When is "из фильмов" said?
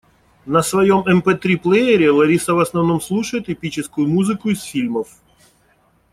4.49-5.15